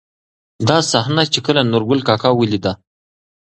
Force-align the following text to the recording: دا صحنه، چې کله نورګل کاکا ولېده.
دا 0.67 0.77
صحنه، 0.91 1.23
چې 1.33 1.39
کله 1.45 1.61
نورګل 1.71 1.99
کاکا 2.07 2.29
ولېده. 2.35 2.73